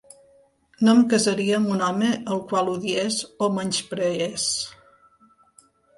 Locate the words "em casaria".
0.99-1.59